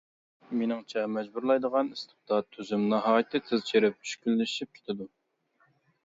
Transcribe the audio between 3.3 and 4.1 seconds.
تېز چىرىپ